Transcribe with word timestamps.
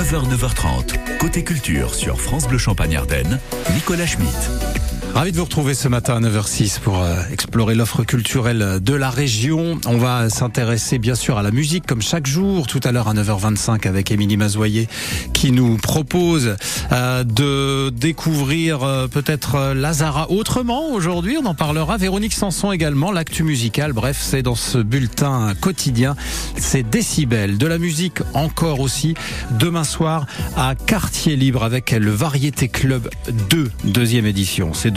9h, 0.00 0.28
9h30, 0.28 1.18
côté 1.18 1.44
culture 1.44 1.94
sur 1.94 2.20
France 2.20 2.48
Bleu 2.48 2.58
Champagne 2.58 2.96
Ardenne, 2.96 3.38
Nicolas 3.74 4.06
Schmitt. 4.06 4.79
Ravi 5.14 5.32
de 5.32 5.36
vous 5.36 5.44
retrouver 5.44 5.74
ce 5.74 5.88
matin 5.88 6.16
à 6.16 6.20
9h06 6.20 6.78
pour 6.80 7.02
euh, 7.02 7.14
explorer 7.32 7.74
l'offre 7.74 8.04
culturelle 8.04 8.78
de 8.80 8.94
la 8.94 9.10
région. 9.10 9.78
On 9.86 9.98
va 9.98 10.30
s'intéresser 10.30 10.98
bien 10.98 11.14
sûr 11.14 11.36
à 11.36 11.42
la 11.42 11.50
musique 11.50 11.84
comme 11.86 12.00
chaque 12.00 12.26
jour, 12.26 12.66
tout 12.66 12.80
à 12.84 12.92
l'heure 12.92 13.08
à 13.08 13.14
9h25 13.14 13.88
avec 13.88 14.12
Émilie 14.12 14.36
Mazoyer 14.36 14.88
qui 15.34 15.52
nous 15.52 15.76
propose 15.76 16.56
euh, 16.92 17.24
de 17.24 17.90
découvrir 17.90 18.82
euh, 18.82 19.08
peut-être 19.08 19.72
Lazara 19.74 20.30
autrement 20.30 20.90
aujourd'hui. 20.90 21.36
On 21.42 21.46
en 21.46 21.54
parlera. 21.54 21.96
Véronique 21.96 22.32
Sanson 22.32 22.70
également, 22.70 23.10
l'actu 23.10 23.42
musical. 23.42 23.92
Bref, 23.92 24.18
c'est 24.20 24.42
dans 24.42 24.54
ce 24.54 24.78
bulletin 24.78 25.54
quotidien. 25.60 26.14
C'est 26.56 26.88
Décibel. 26.88 27.58
De 27.58 27.66
la 27.66 27.78
musique 27.78 28.20
encore 28.32 28.80
aussi. 28.80 29.14
Demain 29.58 29.84
soir 29.84 30.26
à 30.56 30.74
Quartier 30.74 31.36
Libre 31.36 31.64
avec 31.64 31.90
le 31.90 32.10
Variété 32.10 32.68
Club 32.68 33.10
2, 33.50 33.70
deuxième 33.84 34.26
édition. 34.26 34.72
C'est 34.72 34.90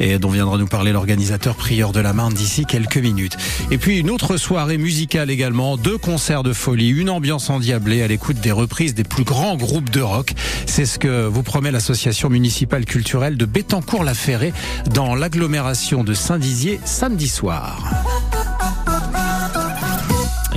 et 0.00 0.18
dont 0.18 0.30
viendra 0.30 0.58
nous 0.58 0.66
parler 0.66 0.92
l'organisateur 0.92 1.54
Prieur 1.56 1.92
de 1.92 2.00
la 2.00 2.12
Marne 2.12 2.34
d'ici 2.34 2.64
quelques 2.66 2.98
minutes. 2.98 3.36
Et 3.70 3.78
puis 3.78 3.98
une 3.98 4.10
autre 4.10 4.36
soirée 4.36 4.78
musicale 4.78 5.30
également, 5.30 5.76
deux 5.76 5.98
concerts 5.98 6.42
de 6.42 6.52
folie, 6.52 6.88
une 6.88 7.10
ambiance 7.10 7.50
endiablée 7.50 8.02
à 8.02 8.08
l'écoute 8.08 8.40
des 8.40 8.52
reprises 8.52 8.94
des 8.94 9.04
plus 9.04 9.24
grands 9.24 9.56
groupes 9.56 9.90
de 9.90 10.00
rock. 10.00 10.34
C'est 10.66 10.86
ce 10.86 10.98
que 10.98 11.26
vous 11.26 11.42
promet 11.42 11.70
l'association 11.70 12.28
municipale 12.28 12.84
culturelle 12.84 13.36
de 13.36 13.46
Bétancourt-la-Ferrée 13.46 14.52
dans 14.92 15.14
l'agglomération 15.14 16.04
de 16.04 16.14
Saint-Dizier 16.14 16.80
samedi 16.84 17.28
soir. 17.28 17.78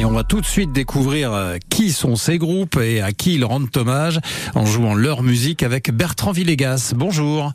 Et 0.01 0.05
on 0.05 0.11
va 0.11 0.23
tout 0.23 0.41
de 0.41 0.45
suite 0.47 0.71
découvrir 0.71 1.31
euh, 1.31 1.57
qui 1.69 1.91
sont 1.91 2.15
ces 2.15 2.39
groupes 2.39 2.77
et 2.77 3.01
à 3.01 3.11
qui 3.11 3.35
ils 3.35 3.45
rendent 3.45 3.69
hommage 3.75 4.19
en 4.55 4.65
jouant 4.65 4.95
leur 4.95 5.21
musique 5.21 5.61
avec 5.61 5.91
Bertrand 5.91 6.31
Villegas. 6.31 6.93
Bonjour. 6.95 7.53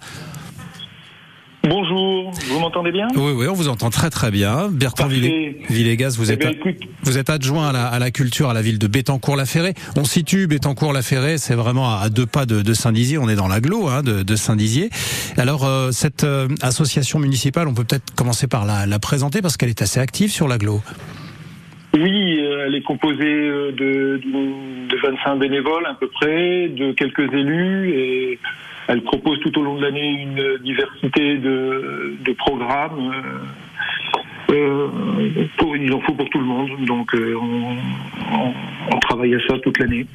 Bonjour, 1.68 2.30
vous 2.48 2.58
m'entendez 2.60 2.92
bien? 2.92 3.08
Oui, 3.16 3.32
oui, 3.34 3.46
on 3.48 3.52
vous 3.54 3.68
entend 3.68 3.90
très 3.90 4.08
très 4.08 4.30
bien. 4.30 4.68
Bertrand 4.70 5.08
Villé 5.08 5.62
Villegas, 5.68 6.14
vous, 6.16 6.30
Eh 6.30 6.34
êtes, 6.34 6.38
bien, 6.40 6.50
écoute, 6.50 6.76
vous 7.02 7.18
êtes 7.18 7.28
adjoint 7.28 7.70
à 7.70 7.72
la, 7.72 7.86
à 7.86 7.98
la 7.98 8.12
culture 8.12 8.48
à 8.48 8.54
la 8.54 8.62
ville 8.62 8.78
de 8.78 8.86
Bétancourt-la-Ferrée. 8.86 9.74
On 9.96 10.04
situe 10.04 10.46
Bétancourt-la-Ferrée, 10.46 11.38
c'est 11.38 11.54
vraiment 11.54 11.90
à, 11.90 11.96
à 12.02 12.08
deux 12.08 12.26
pas 12.26 12.46
de, 12.46 12.62
de 12.62 12.72
Saint-Dizier. 12.74 13.18
On 13.18 13.28
est 13.28 13.34
dans 13.34 13.48
l'agglo 13.48 13.88
hein, 13.88 14.02
de, 14.04 14.22
de 14.22 14.36
Saint-Dizier. 14.36 14.90
Alors, 15.36 15.64
euh, 15.64 15.90
cette 15.90 16.22
euh, 16.22 16.46
association 16.62 17.18
municipale, 17.18 17.66
on 17.66 17.74
peut 17.74 17.84
peut-être 17.84 18.14
commencer 18.14 18.46
par 18.46 18.64
la, 18.64 18.86
la 18.86 18.98
présenter 19.00 19.42
parce 19.42 19.56
qu'elle 19.56 19.70
est 19.70 19.82
assez 19.82 19.98
active 19.98 20.30
sur 20.30 20.46
l'agglo. 20.46 20.80
Oui, 21.98 22.40
euh, 22.40 22.64
elle 22.66 22.74
est 22.74 22.82
composée 22.82 23.22
euh, 23.24 23.72
de, 23.72 24.20
de, 24.24 24.88
de 24.88 24.96
25 25.02 25.36
bénévoles 25.36 25.86
à 25.86 25.94
peu 25.94 26.08
près, 26.08 26.68
de 26.68 26.92
quelques 26.92 27.32
élus 27.32 27.90
et 27.90 28.38
elle 28.88 29.02
propose 29.02 29.40
tout 29.40 29.58
au 29.58 29.62
long 29.62 29.76
de 29.76 29.82
l'année 29.82 30.22
une 30.22 30.58
diversité 30.62 31.36
de, 31.38 32.14
de 32.24 32.32
programmes. 32.32 33.12
euh, 34.50 34.86
pour, 35.58 35.76
il 35.76 35.92
en 35.92 36.00
faut 36.00 36.12
pour 36.12 36.28
tout 36.30 36.38
le 36.38 36.44
monde, 36.44 36.70
donc 36.86 37.12
euh, 37.14 37.34
on, 37.40 37.76
on- 38.36 38.54
on 38.94 38.98
travaille 39.00 39.34
à 39.34 39.38
ça 39.48 39.58
toute 39.58 39.78
l'année. 39.80 40.06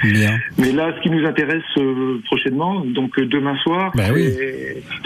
Mais 0.58 0.72
là, 0.72 0.94
ce 0.96 1.02
qui 1.02 1.09
nous 1.09 1.26
intéresse 1.28 1.62
euh, 1.78 2.22
prochainement, 2.26 2.80
donc 2.86 3.20
demain 3.20 3.58
soir, 3.58 3.92
Ben 3.96 4.12
oui. 4.14 4.34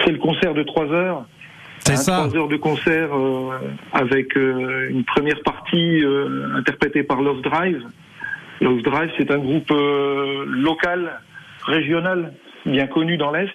c'est 0.05 0.11
le 0.11 0.19
concert 0.19 0.53
de 0.53 0.61
3 0.61 0.85
heures. 0.91 1.25
C'est 1.85 1.93
Hein, 1.93 1.97
ça. 1.97 2.13
Trois 2.27 2.35
heures 2.37 2.47
de 2.47 2.57
concert 2.57 3.15
euh, 3.15 3.51
avec 3.93 4.35
euh, 4.37 4.89
une 4.89 5.03
première 5.03 5.41
partie 5.43 6.03
euh, 6.03 6.55
interprétée 6.55 7.03
par 7.03 7.21
Love 7.21 7.41
Drive. 7.41 7.83
Love 8.61 8.81
Drive, 8.81 9.11
c'est 9.17 9.29
un 9.31 9.37
groupe 9.37 9.69
euh, 9.69 10.45
local, 10.47 11.21
régional, 11.65 12.33
bien 12.65 12.87
connu 12.87 13.17
dans 13.17 13.31
l'Est, 13.31 13.53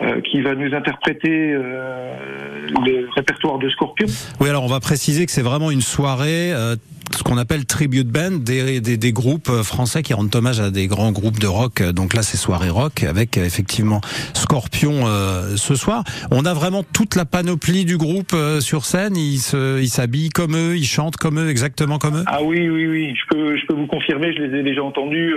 euh, 0.00 0.20
qui 0.20 0.40
va 0.40 0.54
nous 0.54 0.74
interpréter 0.74 1.52
euh, 1.54 2.68
le 2.84 3.08
répertoire 3.14 3.58
de 3.58 3.68
Scorpion. 3.70 4.06
Oui, 4.40 4.48
alors 4.48 4.64
on 4.64 4.68
va 4.68 4.80
préciser 4.80 5.26
que 5.26 5.32
c'est 5.32 5.42
vraiment 5.42 5.70
une 5.70 5.80
soirée, 5.80 6.52
euh, 6.52 6.76
ce 7.16 7.22
qu'on 7.22 7.38
appelle 7.38 7.64
tribute 7.64 8.08
band, 8.08 8.32
des, 8.32 8.80
des, 8.80 8.96
des 8.96 9.12
groupes 9.12 9.48
euh, 9.48 9.62
français 9.62 10.02
qui 10.02 10.12
rendent 10.12 10.34
hommage 10.34 10.60
à 10.60 10.70
des 10.70 10.86
grands 10.86 11.12
groupes 11.12 11.38
de 11.38 11.46
rock. 11.46 11.82
Donc 11.82 12.14
là, 12.14 12.22
c'est 12.22 12.36
soirée 12.36 12.68
rock 12.68 13.04
avec 13.04 13.38
euh, 13.38 13.44
effectivement 13.44 14.00
Scorpion 14.34 15.06
euh, 15.06 15.56
ce 15.56 15.74
soir. 15.76 16.04
On 16.30 16.44
a 16.44 16.52
vraiment 16.52 16.82
toute 16.82 17.14
la 17.14 17.24
panoplie 17.24 17.84
du 17.84 17.96
groupe 17.96 18.32
euh, 18.34 18.60
sur 18.60 18.84
scène. 18.84 19.16
Ils 19.16 19.38
se, 19.38 19.80
ils 19.80 19.88
s'habillent 19.88 20.28
comme 20.30 20.56
eux, 20.56 20.76
ils 20.76 20.84
chantent 20.84 21.16
comme 21.16 21.38
eux, 21.38 21.48
exactement 21.48 21.98
comme 21.98 22.16
eux. 22.18 22.24
Ah 22.26 22.42
oui, 22.42 22.68
oui, 22.68 22.86
oui, 22.86 23.14
je 23.14 23.34
peux, 23.34 23.56
je 23.56 23.64
peux 23.66 23.74
vous 23.74 23.86
confirmer, 23.86 24.34
je 24.34 24.42
les 24.42 24.58
ai 24.58 24.62
déjà 24.62 24.82
entendus. 24.82 25.34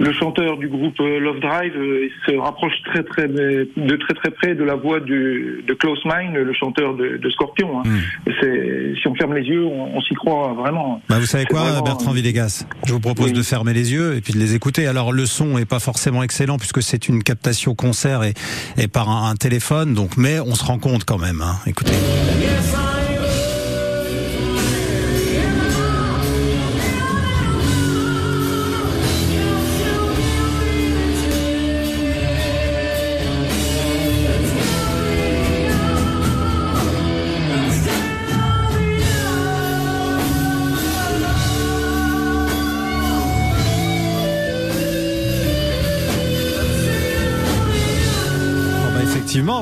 Euh, 0.00 0.04
le 0.04 0.12
chanteur 0.12 0.56
du 0.58 0.68
groupe 0.68 0.98
euh, 1.00 1.18
Love 1.20 1.40
Drive 1.40 1.72
euh, 1.76 2.08
se 2.26 2.36
rapproche 2.36 2.72
très, 2.86 3.02
très, 3.02 3.28
de 3.28 3.96
très 3.96 4.14
très 4.14 4.30
près 4.30 4.54
de 4.54 4.64
la 4.64 4.74
voix 4.74 5.00
du, 5.00 5.64
de 5.66 5.74
Close 5.74 6.00
Mind, 6.04 6.34
le 6.34 6.52
chanteur 6.54 6.94
de, 6.94 7.16
de 7.16 7.30
Scorpion. 7.30 7.80
hein. 7.80 7.82
Hmm. 7.84 8.32
Si 9.00 9.06
on 9.08 9.14
ferme 9.14 9.34
les 9.34 9.42
yeux, 9.46 9.64
on, 9.64 9.96
on 9.96 10.00
s'y 10.00 10.14
croit 10.14 10.54
vraiment. 10.54 11.02
Bah, 11.08 11.18
vous 11.18 11.26
savez 11.26 11.44
quoi, 11.46 11.60
vraiment- 11.62 11.82
Bertrand 11.84 12.12
Villegas? 12.12 12.66
Je 12.86 12.92
vous 12.92 13.00
propose 13.00 13.26
Oui. 13.26 13.32
de 13.32 13.42
fermer 13.42 13.72
les 13.74 13.92
yeux 13.92 14.14
et 14.16 14.20
puis 14.20 14.32
de 14.32 14.38
les 14.38 14.54
écouter. 14.54 14.86
Alors 14.86 15.12
le 15.12 15.26
son 15.26 15.58
est 15.58 15.68
pas 15.68 15.80
forcément 15.80 16.22
excellent 16.22 16.56
puisque 16.58 16.82
c'est 16.82 17.08
une 17.08 17.22
captation 17.22 17.74
concert 17.74 18.22
et, 18.24 18.34
et 18.76 18.88
par 18.88 19.08
un, 19.10 19.30
un 19.30 19.34
téléphone, 19.36 19.94
donc 19.94 20.16
mais 20.16 20.40
on 20.40 20.54
se 20.54 20.64
rend 20.64 20.78
compte 20.78 21.04
quand 21.04 21.18
même. 21.18 21.40
Hein. 21.42 21.56
Écoutez. 21.66 21.92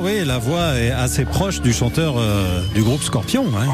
Oui, 0.06 0.24
la 0.24 0.38
voix 0.38 0.78
est 0.78 0.92
assez 0.92 1.24
proche 1.24 1.60
du 1.60 1.72
chanteur 1.72 2.14
euh, 2.16 2.60
du 2.74 2.82
groupe 2.82 3.00
Scorpion. 3.00 3.44
hein. 3.58 3.72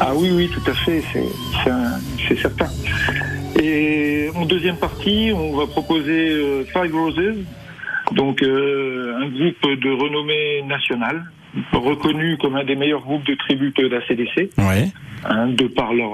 Ah 0.00 0.12
oui, 0.14 0.30
oui, 0.32 0.48
tout 0.48 0.70
à 0.70 0.74
fait, 0.74 1.02
c'est, 1.12 2.36
certain. 2.36 2.68
Et 3.60 4.28
en 4.36 4.44
deuxième 4.46 4.76
partie, 4.76 5.32
on 5.34 5.56
va 5.56 5.66
proposer 5.66 6.30
euh, 6.30 6.64
Five 6.64 6.94
Roses, 6.94 7.34
donc 8.12 8.42
euh, 8.42 9.16
un 9.20 9.28
groupe 9.28 9.80
de 9.80 9.90
renommée 9.90 10.62
nationale, 10.62 11.24
reconnu 11.72 12.36
comme 12.38 12.54
un 12.54 12.64
des 12.64 12.76
meilleurs 12.76 13.02
groupes 13.02 13.26
de 13.26 13.34
tribute 13.34 13.80
d'ACDC. 13.80 14.50
Ouais. 14.58 14.92
hein, 15.24 15.48
de 15.48 15.66
par 15.66 15.92
leur 15.92 16.10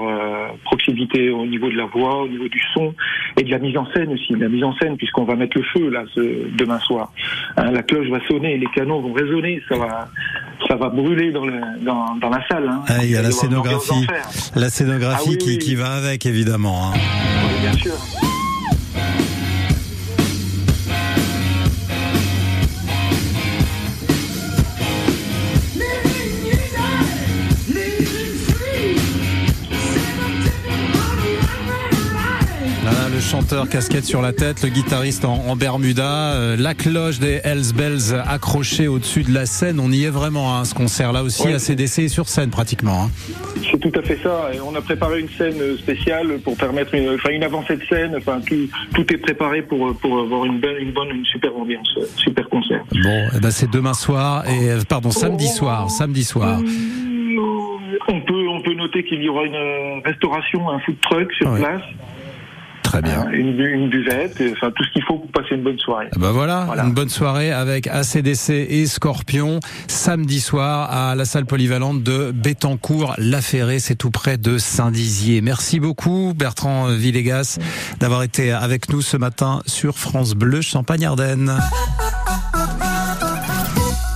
proximité 0.63 1.29
au 1.29 1.45
niveau 1.45 1.69
de 1.69 1.75
la 1.77 1.85
voix, 1.85 2.23
au 2.23 2.27
niveau 2.27 2.47
du 2.47 2.61
son 2.73 2.93
et 3.37 3.43
de 3.43 3.49
la 3.51 3.59
mise 3.59 3.77
en 3.77 3.85
scène 3.93 4.11
aussi. 4.13 4.33
La 4.35 4.49
mise 4.49 4.63
en 4.63 4.73
scène, 4.77 4.97
puisqu'on 4.97 5.23
va 5.25 5.35
mettre 5.35 5.57
le 5.57 5.63
feu 5.73 5.89
là 5.89 6.03
ce, 6.13 6.21
demain 6.57 6.79
soir. 6.79 7.11
Hein, 7.57 7.71
la 7.71 7.83
cloche 7.83 8.07
va 8.09 8.19
sonner, 8.27 8.57
les 8.57 8.67
canons 8.75 9.01
vont 9.01 9.13
résonner, 9.13 9.61
ça 9.69 9.77
va, 9.77 10.07
ça 10.67 10.75
va 10.75 10.89
brûler 10.89 11.31
dans, 11.31 11.45
le, 11.45 11.59
dans, 11.81 12.15
dans 12.15 12.29
la 12.29 12.45
salle. 12.47 12.67
hein. 12.69 12.81
Ah, 12.87 13.03
il 13.03 13.11
y 13.11 13.15
a 13.17 13.21
la 13.21 13.31
scénographie, 13.31 14.07
la 14.55 14.69
scénographie 14.69 15.37
Ah 15.39 15.43
oui, 15.45 15.57
qui, 15.57 15.75
va 15.75 15.91
avec 15.93 16.25
évidemment. 16.25 16.87
hein. 16.87 16.93
Oui, 16.95 17.61
bien 17.61 17.73
sûr. 17.73 17.93
Chanteur 33.61 33.69
casquette 33.71 34.05
sur 34.05 34.21
la 34.21 34.33
tête, 34.33 34.63
le 34.63 34.69
guitariste 34.69 35.23
en, 35.25 35.33
en 35.47 35.55
Bermuda, 35.55 36.33
euh, 36.33 36.55
la 36.57 36.73
cloche 36.73 37.19
des 37.19 37.41
Hells 37.43 37.73
Bells 37.75 38.19
accrochée 38.27 38.87
au-dessus 38.87 39.21
de 39.23 39.31
la 39.33 39.45
scène. 39.45 39.79
On 39.79 39.91
y 39.91 40.03
est 40.05 40.09
vraiment, 40.09 40.57
hein, 40.57 40.65
ce 40.65 40.73
concert-là 40.73 41.21
aussi, 41.23 41.45
Ouais. 41.47 41.53
à 41.53 41.59
CDC 41.59 42.03
et 42.03 42.07
sur 42.07 42.27
scène 42.27 42.49
pratiquement. 42.49 43.03
hein. 43.03 43.09
C'est 43.71 43.79
tout 43.79 43.91
à 43.99 44.01
fait 44.01 44.17
ça. 44.23 44.49
Et 44.53 44.59
on 44.61 44.75
a 44.75 44.81
préparé 44.81 45.19
une 45.19 45.29
scène 45.29 45.77
spéciale 45.77 46.39
pour 46.43 46.57
permettre 46.57 46.95
une, 46.95 47.09
enfin, 47.15 47.29
une 47.29 47.43
avancée 47.43 47.75
de 47.77 47.83
scène. 47.85 48.15
Enfin, 48.17 48.39
tout, 48.45 48.67
tout 48.95 49.13
est 49.13 49.17
préparé 49.17 49.61
pour, 49.61 49.95
pour 49.97 50.19
avoir 50.19 50.45
une 50.45 50.59
bonne, 50.59 50.77
une 50.79 50.91
bonne, 50.91 51.09
une 51.09 51.25
super 51.25 51.55
ambiance, 51.55 51.89
euh, 51.97 52.05
super 52.17 52.49
concert. 52.49 52.83
Bon, 53.03 53.27
eh 53.35 53.39
ben, 53.39 53.51
c'est 53.51 53.69
demain 53.69 53.93
soir 53.93 54.43
et 54.49 54.71
euh, 54.71 54.79
pardon 54.87 55.11
samedi 55.11 55.47
soir, 55.47 55.89
samedi 55.91 56.23
soir. 56.23 56.59
On 58.07 58.19
peut, 58.21 58.47
on 58.49 58.61
peut 58.61 58.73
noter 58.73 59.03
qu'il 59.03 59.21
y 59.21 59.29
aura 59.29 59.43
une 59.45 59.55
euh, 59.55 59.99
restauration, 60.03 60.69
un 60.69 60.79
food 60.79 60.95
truck 61.01 61.31
sur 61.33 61.51
Ouais. 61.51 61.59
place. 61.59 61.81
Très 62.91 63.01
bien. 63.01 63.29
une, 63.31 63.57
une, 63.57 63.89
buvette, 63.89 64.43
enfin 64.51 64.69
tout 64.75 64.83
ce 64.83 64.91
qu'il 64.91 65.03
faut 65.03 65.17
pour 65.17 65.31
passer 65.31 65.55
une 65.55 65.63
bonne 65.63 65.79
soirée. 65.79 66.09
Bah 66.17 66.31
voilà, 66.33 66.67
une 66.83 66.93
bonne 66.93 67.07
soirée 67.07 67.49
avec 67.49 67.87
ACDC 67.87 68.49
et 68.49 68.85
Scorpion 68.85 69.61
samedi 69.87 70.41
soir 70.41 70.91
à 70.91 71.15
la 71.15 71.23
salle 71.23 71.45
polyvalente 71.45 72.03
de 72.03 72.31
Bétancourt, 72.31 73.15
La 73.17 73.39
Ferrée, 73.39 73.79
c'est 73.79 73.95
tout 73.95 74.11
près 74.11 74.37
de 74.37 74.57
Saint-Dizier. 74.57 75.39
Merci 75.39 75.79
beaucoup 75.79 76.33
Bertrand 76.35 76.87
Villegas 76.87 77.59
d'avoir 78.01 78.23
été 78.23 78.51
avec 78.51 78.89
nous 78.89 79.01
ce 79.01 79.15
matin 79.15 79.61
sur 79.67 79.97
France 79.97 80.33
Bleu 80.33 80.59
Champagne-Ardenne. 80.59 81.57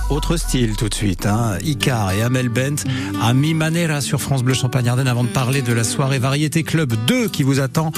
Autre 0.08 0.36
style 0.36 0.76
tout 0.76 0.88
de 0.88 0.94
suite, 0.94 1.26
hein. 1.26 1.58
Icar 1.64 2.12
et 2.12 2.22
Amel 2.22 2.48
Bent 2.48 2.76
à 3.20 3.34
mi 3.34 3.54
manera 3.54 4.00
sur 4.00 4.20
France 4.20 4.44
Bleu 4.44 4.54
Champagne 4.54 4.88
Ardenne 4.88 5.08
avant 5.08 5.24
de 5.24 5.28
parler 5.28 5.62
de 5.62 5.72
la 5.72 5.82
soirée 5.82 6.20
Variété 6.20 6.62
Club 6.62 6.94
2 7.06 7.28
qui 7.28 7.42
vous 7.42 7.58
attend 7.58 7.90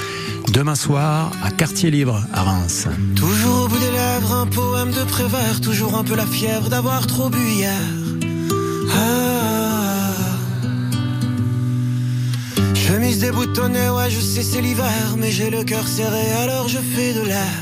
demain 0.53 0.75
soir 0.75 1.31
à 1.43 1.51
Quartier 1.51 1.91
Libre 1.91 2.23
à 2.33 2.45
Reims. 2.45 2.89
Toujours 3.15 3.65
au 3.65 3.69
bout 3.69 3.79
des 3.79 3.91
lèvres 3.91 4.33
un 4.33 4.47
poème 4.47 4.91
de 4.91 5.05
Prévert, 5.05 5.61
toujours 5.61 5.97
un 5.99 6.05
peu 6.05 6.17
la 6.17 6.27
fièvre 6.27 6.71
d'avoir 6.71 7.07
trop 7.07 7.29
bu 7.29 7.47
hier. 7.47 7.77
Ah. 8.91 10.15
Chemise 12.75 13.19
déboutonnée, 13.19 13.91
ouais 13.91 14.11
je 14.11 14.21
sais 14.21 14.43
c'est 14.43 14.63
l'hiver, 14.63 15.17
mais 15.19 15.31
j'ai 15.31 15.51
le 15.51 15.63
cœur 15.63 15.87
serré 15.87 16.33
alors 16.43 16.69
je 16.69 16.79
fais 16.79 17.13
de 17.13 17.21
l'air. 17.21 17.53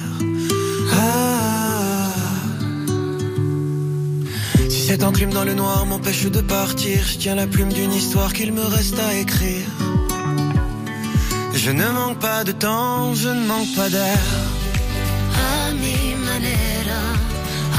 Ah. 0.92 1.55
Cette 4.86 5.02
enclume 5.02 5.30
dans 5.30 5.42
le 5.42 5.54
noir 5.54 5.84
m'empêche 5.84 6.26
de 6.26 6.40
partir. 6.40 7.00
Je 7.04 7.18
tiens 7.18 7.34
la 7.34 7.48
plume 7.48 7.72
d'une 7.72 7.92
histoire 7.92 8.32
qu'il 8.32 8.52
me 8.52 8.64
reste 8.64 8.96
à 9.00 9.14
écrire. 9.14 9.66
Je 11.52 11.70
ne 11.72 11.88
manque 11.90 12.20
pas 12.20 12.44
de 12.44 12.52
temps, 12.52 13.12
je 13.12 13.28
ne 13.28 13.44
manque 13.46 13.74
pas 13.74 13.88
d'air. 13.88 14.20
A 15.34 15.72
mi 15.72 16.14
manera, 16.28 17.02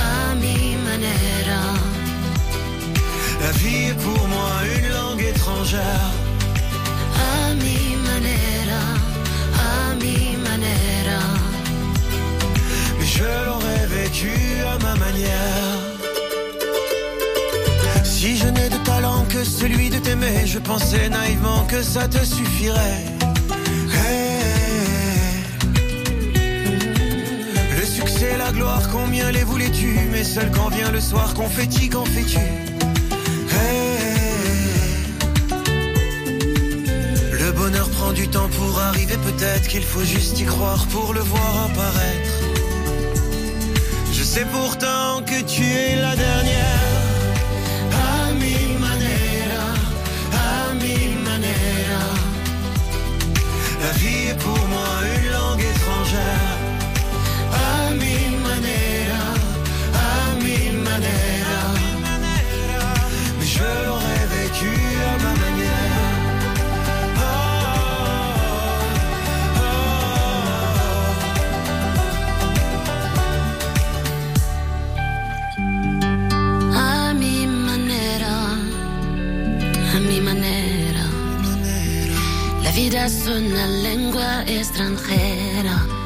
a 0.04 0.36
mi 0.36 0.76
manera. 0.88 1.64
La 3.42 3.52
vie 3.52 3.86
est 3.92 4.00
pour 4.06 4.28
moi 4.28 4.52
une 4.78 4.90
langue 4.90 5.22
étrangère. 5.22 6.27
Je 20.46 20.60
pensais 20.60 21.10
naïvement 21.10 21.66
que 21.66 21.82
ça 21.82 22.08
te 22.08 22.24
suffirait. 22.24 23.04
Le 27.78 27.86
succès, 27.86 28.38
la 28.38 28.52
gloire, 28.52 28.90
combien 28.92 29.32
les 29.32 29.44
voulais-tu? 29.44 29.98
Mais 30.12 30.24
seul 30.24 30.52
quand 30.52 30.70
vient 30.70 30.92
le 30.92 31.00
soir, 31.00 31.34
confetti, 31.34 31.90
qu'en 31.90 32.06
fais-tu 32.06 32.40
Le 37.32 37.52
bonheur 37.54 37.90
prend 37.90 38.12
du 38.12 38.28
temps 38.28 38.50
pour 38.50 38.80
arriver, 38.80 39.16
peut-être 39.18 39.68
qu'il 39.68 39.84
faut 39.84 40.04
juste 40.04 40.40
y 40.40 40.46
croire 40.46 40.86
pour 40.88 41.14
le 41.14 41.22
voir 41.22 41.70
apparaître. 41.70 42.36
Je 44.12 44.24
sais 44.24 44.46
pourtant 44.46 45.22
que 45.26 45.42
tu 45.44 45.64
es 45.64 45.96
la 45.96 46.16
dernière. 46.16 46.97
Una 83.30 83.68
lengua 83.68 84.44
extranjera. 84.48 85.97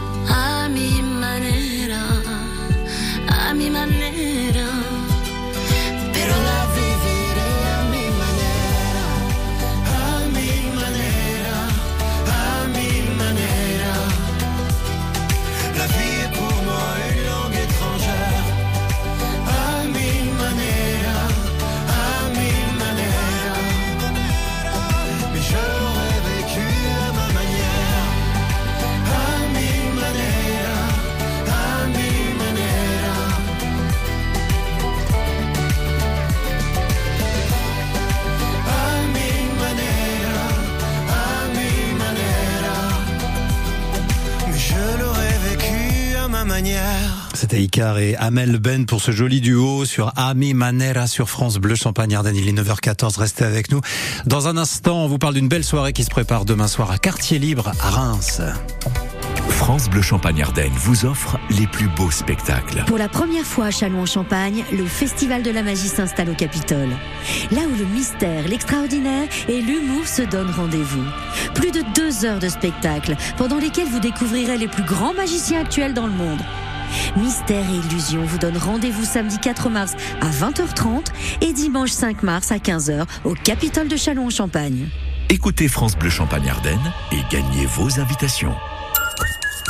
Et 47.82 48.16
Amel 48.16 48.60
Ben 48.60 48.86
pour 48.86 49.02
ce 49.02 49.10
joli 49.10 49.42
duo 49.42 49.86
sur 49.86 50.14
Ami 50.16 50.54
Manera 50.54 51.08
sur 51.08 51.30
France 51.30 51.58
Bleu 51.58 51.74
Champagne 51.74 52.14
Ardenne. 52.14 52.36
Il 52.36 52.48
est 52.48 52.54
9h14, 52.54 53.18
restez 53.18 53.44
avec 53.44 53.72
nous. 53.72 53.82
Dans 54.28 54.48
un 54.48 54.56
instant, 54.56 55.04
on 55.04 55.08
vous 55.08 55.18
parle 55.18 55.34
d'une 55.34 55.48
belle 55.48 55.64
soirée 55.64 55.92
qui 55.92 56.04
se 56.04 56.12
prépare 56.12 56.46
demain 56.46 56.68
soir 56.68 56.92
à 56.92 57.00
Quartier 57.00 57.40
Libre 57.40 57.72
à 57.80 57.90
Reims. 57.90 58.40
France 59.50 59.90
Bleu 59.90 60.04
Champagne 60.04 60.44
Ardenne 60.44 60.72
vous 60.76 61.06
offre 61.06 61.40
les 61.50 61.66
plus 61.66 61.88
beaux 61.88 62.12
spectacles. 62.12 62.84
Pour 62.86 63.00
la 63.00 63.10
première 63.10 63.46
fois 63.46 63.66
à 63.66 63.72
Châlons-en-Champagne, 63.72 64.64
le 64.72 64.86
Festival 64.86 65.42
de 65.42 65.50
la 65.50 65.64
magie 65.64 65.88
s'installe 65.88 66.30
au 66.30 66.36
Capitole. 66.36 66.90
Là 67.52 67.62
où 67.62 67.76
le 67.80 67.86
mystère, 67.86 68.48
l'extraordinaire 68.48 69.28
et 69.50 69.60
l'humour 69.60 70.06
se 70.06 70.22
donnent 70.22 70.52
rendez-vous. 70.52 71.06
Plus 71.56 71.72
de 71.72 71.82
deux 71.96 72.26
heures 72.26 72.40
de 72.40 72.50
spectacle, 72.50 73.16
pendant 73.38 73.58
lesquels 73.58 73.88
vous 73.88 74.00
découvrirez 74.00 74.60
les 74.60 74.68
plus 74.68 74.84
grands 74.84 75.16
magiciens 75.16 75.62
actuels 75.62 75.96
dans 75.96 76.06
le 76.06 76.14
monde. 76.14 76.42
Mystère 77.18 77.64
et 77.70 77.88
illusion 77.88 78.24
vous 78.24 78.38
donnent 78.38 78.58
rendez-vous 78.58 79.06
samedi 79.06 79.38
4 79.40 79.70
mars 79.70 79.96
à 80.22 80.30
20h30 80.30 81.08
et 81.42 81.54
dimanche 81.54 81.92
5 81.92 82.24
mars 82.24 82.52
à 82.52 82.58
15h 82.58 83.06
au 83.24 83.34
Capitole 83.34 83.88
de 83.88 83.98
Châlons-en-Champagne. 83.98 84.88
Écoutez 85.30 85.68
France 85.68 85.98
Bleu 85.98 86.10
Champagne 86.10 86.50
Ardenne 86.50 86.92
et 87.12 87.20
gagnez 87.32 87.66
vos 87.66 88.00
invitations. 88.00 88.54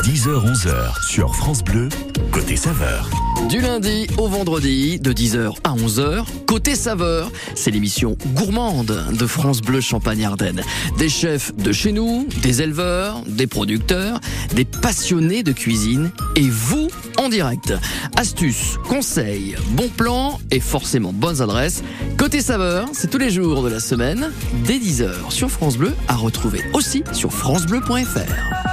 10h-11h 0.04 1.06
sur 1.08 1.36
France 1.36 1.64
Bleu, 1.64 1.88
côté 2.32 2.56
saveur. 2.56 3.08
Du 3.50 3.62
lundi 3.62 4.08
au 4.18 4.28
vendredi, 4.28 5.00
de 5.00 5.14
10h 5.14 5.58
à 5.64 5.76
11h, 5.76 6.26
côté 6.48 6.74
saveur, 6.74 7.32
c'est 7.54 7.70
l'émission 7.70 8.18
gourmande 8.34 9.06
de 9.14 9.28
France 9.28 9.62
Bleu 9.62 9.80
Champagne 9.80 10.26
Ardenne. 10.26 10.64
Des 10.98 11.08
chefs 11.08 11.56
de 11.56 11.72
chez 11.72 11.92
nous, 11.92 12.28
des 12.42 12.64
éleveurs, 12.64 13.22
des 13.28 13.46
producteurs, 13.46 14.20
des 14.56 14.66
passionnés 14.66 15.44
de 15.44 15.52
cuisine 15.52 16.12
et 16.36 16.50
vous 16.50 16.90
en 17.18 17.30
direct. 17.30 17.72
Astuces, 18.18 18.78
conseils, 18.90 19.56
bons 19.70 19.90
plans 19.90 20.40
et 20.50 20.60
forcément 20.60 21.14
bonnes 21.14 21.44
adresses. 21.44 21.84
Côté 22.18 22.42
saveur, 22.42 22.90
c'est 22.94 23.10
tous 23.10 23.20
les 23.20 23.30
jours 23.30 23.62
de 23.62 23.70
la 23.70 23.80
semaine, 23.80 24.32
dès 24.66 24.80
10h 24.80 25.30
sur 25.30 25.52
France 25.52 25.78
Bleu, 25.78 25.94
à 26.08 26.16
retrouver 26.16 26.62
aussi 26.74 27.04
sur 27.14 27.32
francebleu.fr. 27.32 28.71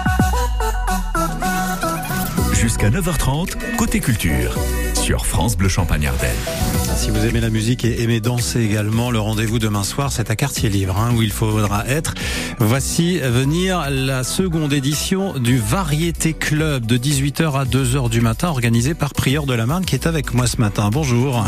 Jusqu'à 2.61 2.91
9h30, 2.91 3.77
côté 3.77 4.01
culture, 4.01 4.59
sur 4.95 5.27
France 5.27 5.57
Bleu 5.57 5.69
Champagne 5.69 6.09
Ardenne. 6.09 6.78
Si 6.99 7.11
vous 7.11 7.25
aimez 7.25 7.41
la 7.41 7.49
musique 7.49 7.85
et 7.85 8.03
aimez 8.03 8.19
danser 8.19 8.61
également, 8.61 9.13
le 9.13 9.21
rendez-vous 9.21 9.61
demain 9.61 9.85
soir, 9.85 10.11
c'est 10.11 10.33
à 10.33 10.37
Quartier 10.37 10.69
Libre, 10.69 10.99
hein, 10.99 11.15
où 11.17 11.23
il 11.23 11.31
faudra 11.31 11.87
être. 11.87 12.15
Voici 12.59 13.19
venir 13.21 13.89
la 13.89 14.25
seconde 14.25 14.73
édition 14.73 15.39
du 15.39 15.59
Variété 15.59 16.33
Club 16.33 16.87
de 16.87 16.99
18h 16.99 17.53
à 17.57 17.65
2h 17.65 18.11
du 18.11 18.21
matin, 18.21 18.49
organisé 18.49 18.95
par 18.95 19.15
Prieur 19.15 19.47
de 19.47 19.55
la 19.55 19.65
Marne, 19.65 19.85
qui 19.85 19.95
est 19.95 20.09
avec 20.09 20.35
moi 20.35 20.49
ce 20.49 20.61
matin. 20.61 20.91
Bonjour. 20.93 21.47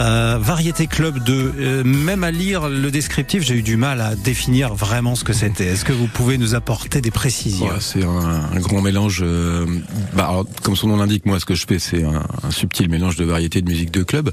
Euh, 0.00 0.38
variété 0.40 0.86
club 0.86 1.22
de, 1.22 1.52
euh, 1.58 1.84
même 1.84 2.24
à 2.24 2.30
lire 2.30 2.70
le 2.70 2.90
descriptif, 2.90 3.42
j'ai 3.42 3.56
eu 3.56 3.62
du 3.62 3.76
mal 3.76 4.00
à 4.00 4.14
définir 4.14 4.74
vraiment 4.74 5.16
ce 5.16 5.24
que 5.24 5.34
c'était. 5.34 5.66
Est-ce 5.66 5.84
que 5.84 5.92
vous 5.92 6.06
pouvez 6.06 6.38
nous 6.38 6.54
apporter 6.54 7.02
des 7.02 7.10
précisions? 7.10 7.68
C'est 7.78 8.04
un, 8.04 8.58
grand 8.60 8.80
mélange. 8.80 9.20
euh, 9.22 9.66
bah, 10.14 10.28
alors, 10.30 10.46
comme 10.62 10.76
son 10.76 10.88
nom 10.88 10.96
l'indique, 10.96 11.26
moi, 11.26 11.38
ce 11.40 11.44
que 11.44 11.54
je 11.54 11.66
fais, 11.66 11.78
c'est 11.78 12.04
un, 12.04 12.22
un 12.42 12.50
subtil 12.50 12.88
mélange 12.88 13.16
de 13.16 13.24
variété 13.26 13.60
de 13.60 13.68
musique 13.68 13.90
de 13.90 14.02
club, 14.02 14.32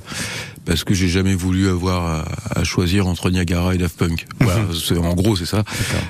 parce 0.65 0.83
que 0.83 0.93
j'ai 0.93 1.07
jamais 1.07 1.35
voulu 1.35 1.69
avoir 1.69 2.05
à, 2.05 2.59
à 2.59 2.63
choisir 2.63 3.07
entre 3.07 3.29
Niagara 3.29 3.75
et 3.75 3.77
Daft 3.77 3.97
Punk. 3.97 4.25
Voilà, 4.39 4.61
c'est- 4.73 4.97
en 4.97 5.13
gros, 5.13 5.35
c'est 5.35 5.45
ça. 5.45 5.63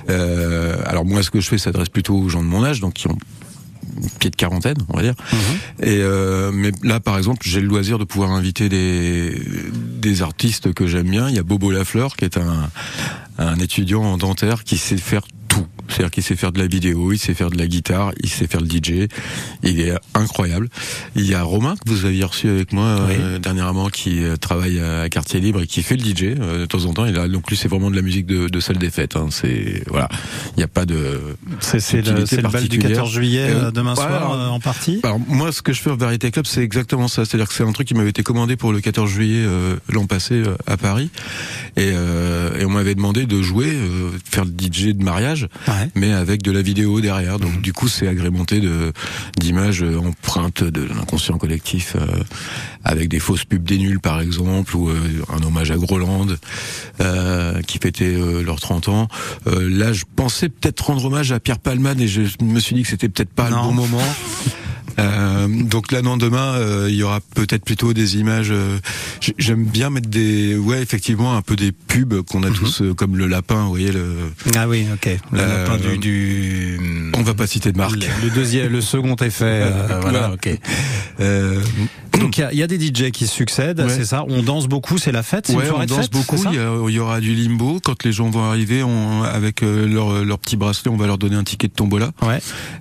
Euh, 0.09 0.77
alors 0.85 1.05
moi, 1.05 1.23
ce 1.23 1.29
que 1.31 1.39
je 1.41 1.47
fais 1.47 1.57
s'adresse 1.57 1.89
plutôt 1.89 2.15
aux 2.15 2.29
gens 2.29 2.41
de 2.41 2.47
mon 2.47 2.63
âge, 2.63 2.79
donc 2.79 2.93
qui 2.93 3.07
ont 3.07 3.17
une 4.01 4.09
petite 4.11 4.35
quarantaine, 4.35 4.77
on 4.89 4.97
va 4.97 5.03
dire. 5.03 5.15
Et 5.81 5.97
euh, 6.01 6.51
mais 6.53 6.71
là, 6.83 6.99
par 6.99 7.17
exemple, 7.17 7.39
j'ai 7.43 7.59
le 7.61 7.67
loisir 7.67 7.97
de 7.99 8.03
pouvoir 8.03 8.31
inviter 8.31 8.69
des 8.69 9.41
des 9.99 10.21
artistes 10.21 10.73
que 10.73 10.87
j'aime 10.87 11.09
bien. 11.09 11.27
Il 11.29 11.35
y 11.35 11.39
a 11.39 11.43
Bobo 11.43 11.71
Lafleur, 11.71 12.15
qui 12.15 12.25
est 12.25 12.37
un 12.37 12.69
un 13.37 13.55
étudiant 13.59 14.03
en 14.03 14.17
dentaire 14.17 14.63
qui 14.63 14.77
sait 14.77 14.97
faire 14.97 15.21
tout. 15.47 15.65
C'est-à-dire 15.89 16.11
qu'il 16.11 16.23
sait 16.23 16.35
faire 16.35 16.51
de 16.51 16.59
la 16.59 16.67
vidéo, 16.67 17.11
il 17.11 17.17
sait 17.19 17.33
faire 17.33 17.49
de 17.49 17.57
la 17.57 17.67
guitare, 17.67 18.11
il 18.21 18.29
sait 18.29 18.47
faire 18.47 18.61
le 18.61 18.67
DJ. 18.67 19.07
Il 19.63 19.79
est 19.81 19.93
incroyable. 20.13 20.69
Il 21.15 21.25
y 21.25 21.33
a 21.35 21.43
Romain 21.43 21.75
que 21.75 21.89
vous 21.89 22.05
aviez 22.05 22.23
reçu 22.23 22.47
avec 22.49 22.73
moi 22.73 22.85
euh, 22.85 23.39
dernièrement, 23.39 23.89
qui 23.89 24.23
euh, 24.23 24.35
travaille 24.37 24.79
à 24.79 25.09
Quartier 25.09 25.39
Libre 25.39 25.61
et 25.61 25.67
qui 25.67 25.81
fait 25.83 25.95
le 25.97 26.03
DJ 26.03 26.35
euh, 26.39 26.61
de 26.61 26.65
temps 26.65 26.85
en 26.85 26.93
temps. 26.93 27.05
Il 27.05 27.17
a 27.17 27.27
donc 27.27 27.49
lui 27.49 27.57
c'est 27.57 27.67
vraiment 27.67 27.89
de 27.91 27.95
la 27.95 28.01
musique 28.01 28.25
de, 28.25 28.47
de 28.47 28.59
salle 28.59 28.77
des 28.77 28.89
fêtes. 28.89 29.15
Hein. 29.15 29.27
C'est 29.31 29.83
voilà, 29.87 30.09
il 30.55 30.57
n'y 30.57 30.63
a 30.63 30.67
pas 30.67 30.85
de. 30.85 31.19
C'est 31.59 31.79
c'est 31.79 32.01
le, 32.01 32.11
le 32.11 32.17
bal 32.25 32.27
du 32.27 32.41
particulière. 32.41 32.89
14 32.91 33.11
juillet 33.11 33.47
Euh, 33.49 33.65
euh, 33.67 33.71
demain 33.71 33.95
soir 33.95 34.07
alors- 34.11 34.33
euh, 34.33 34.47
en 34.47 34.59
partie? 34.59 34.99
Alors 35.03 35.19
moi, 35.27 35.51
ce 35.51 35.61
que 35.61 35.73
je 35.73 35.81
fais 35.81 35.89
au 35.89 35.97
Variété 35.97 36.31
Club, 36.31 36.45
c'est 36.45 36.61
exactement 36.63 37.07
ça. 37.07 37.25
C'est-à-dire 37.25 37.47
que 37.47 37.53
c'est 37.53 37.63
un 37.63 37.71
truc 37.71 37.87
qui 37.87 37.93
m'avait 37.95 38.09
été 38.09 38.23
commandé 38.23 38.55
pour 38.55 38.71
le 38.73 38.79
14 38.81 39.09
juillet 39.09 39.43
euh, 39.45 39.75
l'an 39.89 40.05
passé 40.05 40.35
euh, 40.35 40.55
à 40.67 40.77
Paris, 40.77 41.09
et, 41.77 41.91
euh, 41.93 42.57
et 42.59 42.65
on 42.65 42.69
m'avait 42.69 42.95
demandé 42.95 43.25
de 43.25 43.41
jouer, 43.41 43.71
euh, 43.73 44.11
de 44.11 44.19
faire 44.29 44.45
le 44.45 44.51
DJ 44.51 44.93
de 44.95 45.03
mariage, 45.03 45.47
Ouais. 45.67 45.78
Mais 45.95 46.11
avec 46.13 46.41
de 46.41 46.51
la 46.51 46.61
vidéo 46.61 47.01
derrière. 47.01 47.39
Donc 47.39 47.61
du 47.61 47.73
coup, 47.73 47.87
c'est 47.87 48.07
agrémenté 48.07 48.59
de 48.59 48.91
d'images 49.37 49.83
euh, 49.83 49.97
empreintes 49.99 50.63
de 50.63 50.83
l'inconscient 50.83 51.37
collectif, 51.37 51.95
euh, 51.95 52.05
avec 52.83 53.09
des 53.09 53.19
fausses 53.19 53.45
pubs 53.45 53.63
des 53.63 53.77
nuls 53.77 53.99
par 53.99 54.21
exemple, 54.21 54.75
ou 54.75 54.89
euh, 54.89 54.95
un 55.35 55.43
hommage 55.45 55.71
à 55.71 55.77
Groland 55.77 56.27
euh, 57.01 57.61
qui 57.61 57.77
fêtait 57.79 58.05
euh, 58.15 58.41
leurs 58.43 58.59
30 58.59 58.89
ans. 58.89 59.07
Euh, 59.47 59.69
là, 59.69 59.93
je 59.93 60.03
pensais 60.15 60.49
peut-être 60.49 60.81
rendre 60.87 61.05
hommage 61.05 61.31
à 61.31 61.39
Pierre 61.39 61.59
Palman 61.59 61.99
et 61.99 62.07
je 62.07 62.21
me 62.41 62.59
suis 62.59 62.75
dit 62.75 62.83
que 62.83 62.89
c'était 62.89 63.09
peut-être 63.09 63.33
pas 63.33 63.49
Non. 63.49 63.57
le 63.57 63.63
bon 63.69 63.73
moment. 63.73 64.03
Euh, 64.99 65.47
donc 65.47 65.91
là, 65.91 66.01
non, 66.01 66.17
demain, 66.17 66.53
euh, 66.55 66.87
il 66.89 66.95
y 66.95 67.03
aura 67.03 67.19
peut-être 67.35 67.63
plutôt 67.63 67.93
des 67.93 68.17
images. 68.17 68.49
euh, 68.51 68.77
j'ai- 69.21 69.35
J'aime 69.37 69.63
bien 69.63 69.89
mettre 69.89 70.09
des, 70.09 70.55
ouais, 70.57 70.81
effectivement, 70.81 71.35
un 71.35 71.41
peu 71.41 71.55
des 71.55 71.71
pubs 71.71 72.21
qu'on 72.23 72.43
a 72.43 72.51
tous, 72.51 72.81
euh, 72.81 72.93
comme 72.93 73.15
le 73.17 73.25
lapin, 73.27 73.63
vous 73.63 73.69
voyez. 73.69 73.91
Le, 73.91 74.15
Ah 74.55 74.67
oui, 74.67 74.85
ok. 74.93 75.09
Le 75.31 75.39
Euh, 75.39 75.63
lapin 75.63 75.77
du, 75.77 75.97
du... 75.97 76.79
on 77.15 77.21
va 77.21 77.33
pas 77.33 77.47
citer 77.47 77.71
de 77.71 77.77
marque. 77.77 77.95
Le, 77.95 78.25
le 78.27 78.29
deuxième, 78.33 78.71
le 78.71 78.81
second 78.81 79.15
effet. 79.15 79.61
euh, 79.63 79.99
Voilà. 80.01 80.31
ok. 80.33 80.49
Donc 82.19 82.37
il 82.37 82.47
y 82.53 82.57
y, 82.57 82.63
a 82.63 82.67
des 82.67 82.79
DJ 82.79 83.11
qui 83.11 83.27
succèdent, 83.27 83.79
Ouais. 83.81 83.89
c'est 83.89 84.05
ça? 84.05 84.25
On 84.27 84.43
danse 84.43 84.67
beaucoup, 84.67 84.97
c'est 84.97 85.11
la 85.11 85.23
fête, 85.23 85.49
ouais, 85.49 85.69
on 85.73 85.85
danse 85.85 86.01
fête, 86.01 86.11
beaucoup. 86.11 86.35
Il 86.51 86.91
y, 86.91 86.93
y 86.95 86.99
aura 86.99 87.19
du 87.21 87.33
limbo 87.33 87.79
quand 87.83 88.03
les 88.03 88.11
gens 88.11 88.29
vont 88.29 88.43
arriver. 88.43 88.83
On, 88.83 89.23
avec 89.23 89.63
euh, 89.63 89.87
leur, 89.87 90.23
leur 90.25 90.39
petit 90.39 90.55
bracelet, 90.57 90.91
on 90.91 90.97
va 90.97 91.07
leur 91.07 91.17
donner 91.17 91.35
un 91.35 91.43
ticket 91.43 91.67
de 91.67 91.73
tombola 91.73 92.11
Ouais. 92.21 92.39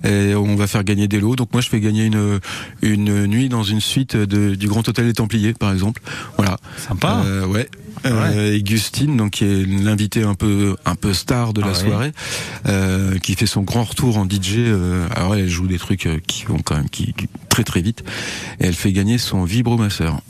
et 0.09 0.35
on 0.35 0.55
va 0.55 0.67
faire 0.67 0.83
gagner 0.83 1.07
des 1.07 1.19
lots. 1.19 1.35
Donc 1.35 1.53
moi, 1.53 1.61
je 1.61 1.69
fais 1.69 1.79
gagner 1.79 2.05
une 2.05 2.39
une 2.81 3.25
nuit 3.27 3.49
dans 3.49 3.63
une 3.63 3.81
suite 3.81 4.15
de, 4.15 4.55
du 4.55 4.67
Grand 4.67 4.87
Hôtel 4.87 5.05
des 5.05 5.13
Templiers, 5.13 5.53
par 5.53 5.71
exemple. 5.71 6.01
Voilà. 6.37 6.57
Sympa. 6.77 7.23
Euh, 7.25 7.45
ouais. 7.45 7.69
Euh, 8.05 8.53
et 8.55 8.63
Gustine, 8.63 9.17
donc 9.17 9.31
qui 9.31 9.43
est 9.45 9.65
l'invité 9.65 10.23
un 10.23 10.33
peu 10.35 10.75
un 10.85 10.95
peu 10.95 11.13
star 11.13 11.53
de 11.53 11.61
la 11.61 11.67
Ah 11.67 11.69
ouais. 11.71 11.75
soirée, 11.87 12.11
euh, 12.67 13.17
qui 13.19 13.35
fait 13.35 13.45
son 13.45 13.61
grand 13.61 13.83
retour 13.83 14.17
en 14.17 14.25
DJ. 14.25 14.55
euh, 14.57 15.07
alors 15.15 15.35
elle 15.35 15.49
joue 15.49 15.67
des 15.67 15.77
trucs 15.79 16.05
euh, 16.05 16.19
qui 16.25 16.45
vont 16.45 16.59
quand 16.59 16.75
même 16.77 16.89
qui, 16.89 17.13
qui- 17.13 17.27
très 17.49 17.63
très 17.63 17.81
vite, 17.81 18.03
et 18.59 18.67
elle 18.67 18.73
fait 18.75 18.93
gagner 18.93 19.17
son 19.17 19.43
vibromasseur. 19.43 20.21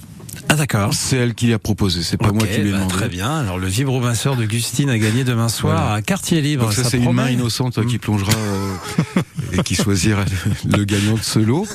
Ah 0.52 0.56
d'accord. 0.56 0.96
C'est 0.96 1.16
elle 1.18 1.36
qui 1.36 1.46
l'a 1.48 1.60
proposé, 1.60 2.02
c'est 2.02 2.18
pas 2.18 2.32
moi 2.32 2.48
qui 2.48 2.60
lui 2.60 2.70
ai 2.70 2.72
bah, 2.72 2.78
demandé. 2.80 2.94
Très 2.96 3.08
bien. 3.10 3.30
Alors 3.32 3.60
le 3.60 3.68
vibromasseur 3.68 4.36
de 4.36 4.46
Gustine 4.46 4.90
a 4.90 4.98
gagné 4.98 5.24
demain 5.24 5.48
soir 5.48 5.76
Voilà. 5.80 5.94
à 5.94 6.02
Quartier 6.02 6.42
Libre. 6.42 6.64
Donc 6.64 6.74
ça, 6.74 6.84
c'est 6.84 6.98
une 6.98 7.12
main 7.14 7.30
innocente 7.30 7.86
qui 7.86 8.00
plongera 8.00 8.32
euh, 8.36 9.22
et 9.54 9.62
qui 9.62 9.76
choisira 9.76 10.26
le, 10.66 10.78
le 10.78 10.84
gagnant 10.86 11.14
de 11.16 11.22
ce 11.22 11.38
lot. 11.38 11.68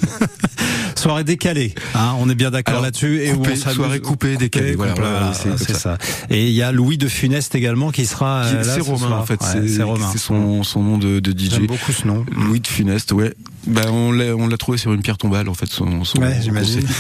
Soirée 1.05 1.25
décalée. 1.25 1.75
Hein, 1.95 2.15
on 2.19 2.31
est 2.31 2.35
bien 2.35 2.51
d'accord 2.51 2.81
là-dessus. 2.81 3.21
Et 3.25 3.33
où 3.35 3.43
on 3.47 3.57
soirée 3.57 4.01
coupée, 4.01 4.37
décalée, 4.39 4.75
voilà, 4.75 5.33
c'est 5.35 5.59
ça. 5.59 5.75
ça. 5.79 5.99
Et 6.31 6.47
il 6.47 6.55
y 6.55 6.63
a 6.63 6.73
Louis 6.73 6.97
de 6.97 7.09
Funeste 7.09 7.55
également 7.55 7.91
qui 7.91 8.07
sera 8.07 8.47
Qui- 8.49 8.55
là 8.57 8.63
c'est 8.65 8.81
ce 8.81 8.85
Romain 8.87 9.07
soir. 9.09 9.21
en 9.21 9.27
fait, 9.27 9.35
Ouais, 9.43 9.49
c'est 9.53 9.69
c'est 9.69 9.83
Romain. 9.83 10.09
c'est 10.11 10.17
son, 10.19 10.63
son 10.63 10.83
nom 10.83 10.97
de, 10.97 11.21
de 11.21 11.33
DJ. 11.33 11.51
J'aime 11.51 11.67
beaucoup 11.67 11.93
ce 11.93 12.07
nom. 12.07 12.25
Louis 12.35 12.61
de 12.61 12.67
Funeste, 12.67 13.13
ouais. 13.13 13.35
Ben 13.67 13.89
on 13.91 14.13
l'a 14.13 14.35
on 14.37 14.47
l'a 14.47 14.57
trouvé 14.57 14.79
sur 14.79 14.93
une 14.93 15.03
pierre 15.03 15.17
tombale 15.19 15.49
en 15.49 15.55
fait 15.55 15.67
son, 15.67 16.05
son 16.05 16.19
Ouais, 16.21 16.39
j'imagine. 16.43 16.87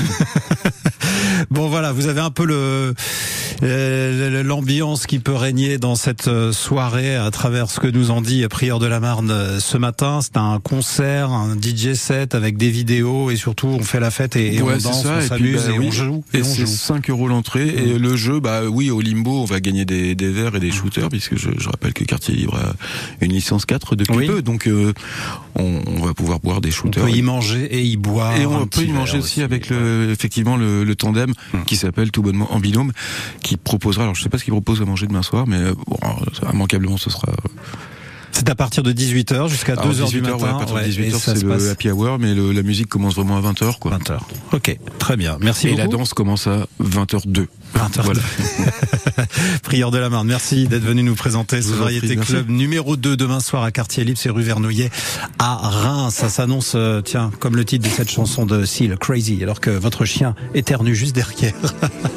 Bon 1.50 1.68
voilà, 1.68 1.92
vous 1.92 2.06
avez 2.06 2.20
un 2.20 2.30
peu 2.30 2.46
le 2.46 2.94
euh, 3.62 4.42
l'ambiance 4.42 5.06
qui 5.06 5.18
peut 5.18 5.34
régner 5.34 5.78
dans 5.78 5.94
cette 5.94 6.28
euh, 6.28 6.52
soirée 6.52 7.16
à 7.16 7.30
travers 7.30 7.70
ce 7.70 7.80
que 7.80 7.86
nous 7.86 8.10
en 8.10 8.20
dit 8.20 8.46
Prieur 8.48 8.78
de 8.78 8.86
la 8.86 9.00
Marne 9.00 9.30
euh, 9.30 9.60
ce 9.60 9.76
matin. 9.76 10.20
C'est 10.22 10.36
un 10.36 10.58
concert, 10.60 11.30
un 11.30 11.54
DJ 11.60 11.94
set 11.94 12.34
avec 12.34 12.56
des 12.56 12.70
vidéos 12.70 13.30
et 13.30 13.36
surtout 13.36 13.66
on 13.68 13.82
fait 13.82 14.00
la 14.00 14.10
fête 14.10 14.36
et, 14.36 14.54
et 14.56 14.62
Ouais, 14.62 14.74
on 14.74 14.78
danse, 14.88 15.02
ça, 15.02 15.14
on 15.16 15.20
et 15.20 15.26
s'amuse 15.26 15.64
bah, 15.66 15.72
et 15.74 15.78
oui. 15.78 15.86
on 15.88 15.90
joue. 15.90 16.24
Et, 16.32 16.38
Et 16.38 16.42
on 16.42 16.44
c'est 16.44 16.60
joue. 16.62 16.66
5 16.66 17.10
euros 17.10 17.28
l'entrée. 17.28 17.68
Et 17.68 17.98
le 17.98 18.16
jeu, 18.16 18.40
bah 18.40 18.62
oui, 18.68 18.90
au 18.90 19.00
limbo, 19.00 19.42
on 19.42 19.44
va 19.44 19.60
gagner 19.60 19.84
des, 19.84 20.14
des 20.14 20.30
verres 20.30 20.56
et 20.56 20.60
des 20.60 20.70
shooters, 20.70 21.08
puisque 21.08 21.36
je, 21.36 21.50
je 21.58 21.68
rappelle 21.68 21.92
que 21.92 22.04
Quartier 22.04 22.34
Libre 22.34 22.56
a 22.56 23.24
une 23.24 23.32
licence 23.32 23.66
4 23.66 23.96
depuis 23.96 24.16
Oui. 24.16 24.26
peu. 24.26 24.42
Donc 24.42 24.66
euh, 24.66 24.92
on, 25.56 25.80
on 25.86 26.04
va 26.04 26.14
pouvoir 26.14 26.40
boire 26.40 26.53
des 26.60 26.70
On 26.70 26.72
shooters. 26.72 27.04
peut 27.04 27.10
y 27.10 27.22
manger 27.22 27.64
et 27.64 27.82
y 27.82 27.96
boire. 27.96 28.36
Et 28.36 28.46
on 28.46 28.66
peut 28.66 28.82
y 28.82 28.92
manger 28.92 29.18
aussi 29.18 29.42
avec 29.42 29.68
le, 29.70 30.10
effectivement 30.10 30.56
le, 30.56 30.84
le 30.84 30.94
tandem 30.96 31.32
qui 31.66 31.76
s'appelle 31.76 32.10
tout 32.10 32.22
bonnement 32.22 32.52
en 32.52 32.60
binôme, 32.60 32.92
qui 33.42 33.56
proposera. 33.56 34.04
Alors 34.04 34.14
je 34.14 34.22
sais 34.22 34.28
pas 34.28 34.38
ce 34.38 34.44
qu'il 34.44 34.52
propose 34.52 34.80
à 34.82 34.84
manger 34.84 35.06
demain 35.06 35.22
soir, 35.22 35.46
mais 35.46 35.56
euh, 35.56 35.74
bon, 35.86 35.96
immanquablement 36.52 36.96
ce 36.96 37.10
sera. 37.10 37.32
C'est 38.36 38.48
à 38.50 38.54
partir 38.56 38.82
de 38.82 38.92
18h 38.92 39.48
jusqu'à 39.48 39.74
2h 39.74 39.78
Alors, 39.80 39.92
du 39.92 40.20
18 40.20 40.20
matin. 40.22 40.36
ouais, 40.36 40.48
à 40.48 40.52
partir 40.54 40.74
de 40.76 40.80
Ouais, 40.80 40.86
18 40.88 41.04
et 41.04 41.10
h 41.10 41.12
ça 41.12 41.18
c'est 41.34 41.40
se 41.40 41.44
le 41.44 41.50
passe 41.52 41.68
happy 41.68 41.90
hour, 41.90 42.18
mais 42.18 42.34
le- 42.34 42.50
la 42.52 42.62
musique 42.62 42.88
commence 42.88 43.14
vraiment 43.14 43.36
à 43.36 43.40
20 43.40 43.60
h 43.62 43.78
quoi. 43.78 43.92
20h. 43.96 44.18
Ok, 44.52 44.76
très 44.98 45.16
bien. 45.16 45.38
Merci 45.40 45.68
Et 45.68 45.70
beaucoup. 45.70 45.82
la 45.82 45.86
danse 45.88 46.14
commence 46.14 46.46
à 46.48 46.66
20h02. 46.82 47.46
20h. 47.76 48.02
Voilà. 48.02 48.20
Prieur 49.62 49.90
de 49.90 49.98
la 49.98 50.08
Marne, 50.10 50.26
merci 50.26 50.66
d'être 50.66 50.82
venu 50.84 51.02
nous 51.02 51.14
présenter 51.14 51.62
ce 51.62 51.68
vous 51.68 51.76
Variété 51.76 52.16
prie. 52.16 52.26
Club 52.26 52.48
numéro 52.50 52.96
2 52.96 53.16
demain 53.16 53.40
soir 53.40 53.62
à 53.62 53.70
Quartier 53.70 54.04
Libre, 54.04 54.18
c'est 54.20 54.30
rue 54.30 54.42
Vernouillet 54.42 54.90
à 55.38 55.54
Reims. 55.56 56.14
Ça 56.14 56.28
s'annonce, 56.28 56.72
euh, 56.74 57.00
tiens, 57.02 57.30
comme 57.40 57.56
le 57.56 57.64
titre 57.64 57.88
de 57.88 57.92
cette 57.94 58.10
chanson 58.10 58.46
de 58.46 58.64
Seal, 58.64 58.96
Crazy, 58.98 59.38
alors 59.42 59.60
que 59.60 59.70
votre 59.70 60.04
chien 60.04 60.34
éternue 60.54 60.94
juste 60.94 61.14
derrière. 61.14 61.54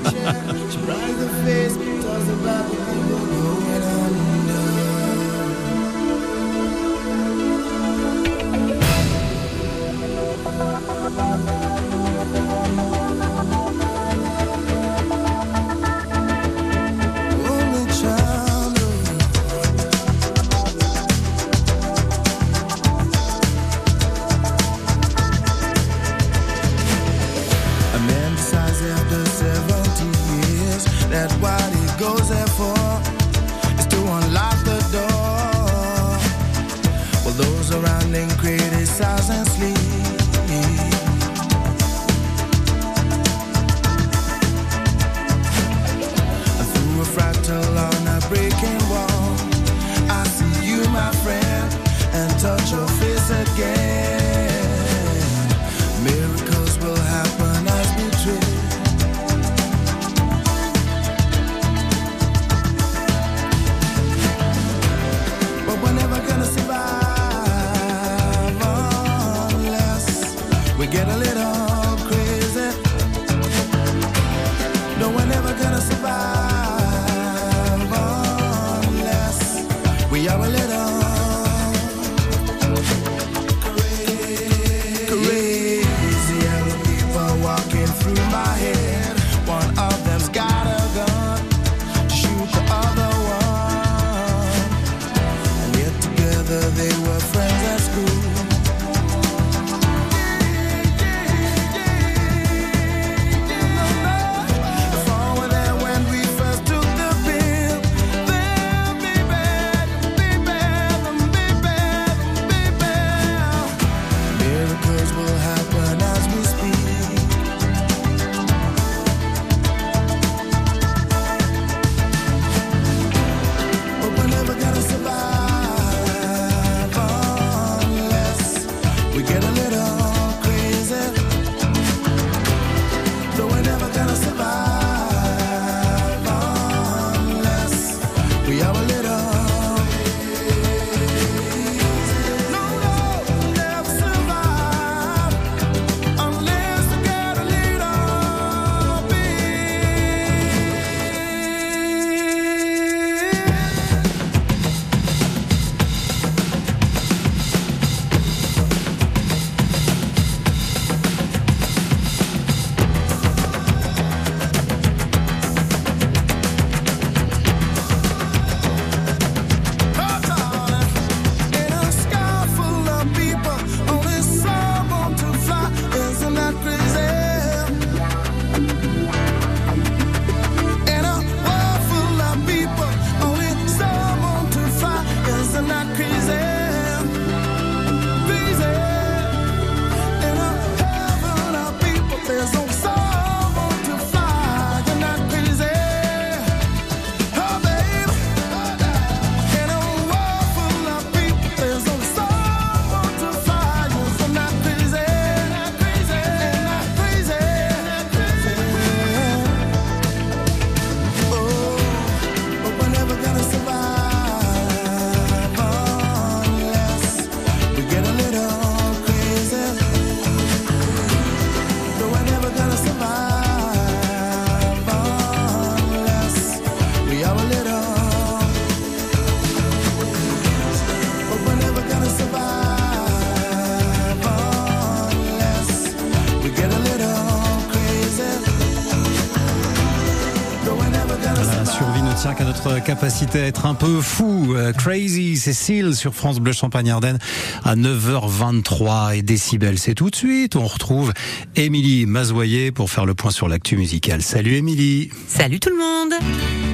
capacité 242.84 243.40
à 243.40 243.46
être 243.46 243.66
un 243.66 243.74
peu 243.74 244.02
fou. 244.02 244.54
Euh, 244.56 244.74
Crazy, 244.74 245.38
Cécile 245.38 245.96
sur 245.96 246.14
France 246.14 246.40
Bleu 246.40 246.52
Champagne 246.52 246.90
Ardenne 246.90 247.18
à 247.64 247.76
9h23 247.76 249.18
et 249.18 249.22
décibels. 249.22 249.80
C'est 249.80 249.94
tout 249.94 250.10
de 250.10 250.16
suite. 250.16 250.56
On 250.56 250.66
retrouve 250.66 251.14
Émilie 251.56 252.06
Mazoyer 252.06 252.72
pour 252.72 252.90
faire 252.90 253.06
le 253.06 253.16
point 253.16 253.32
sur 253.32 253.48
l'actu 253.48 253.78
musicale. 253.78 254.22
Salut 254.22 254.56
Émilie. 254.56 255.10
Salut 255.28 255.60
tout 255.60 255.70
le 255.70 255.78
monde 255.78 256.67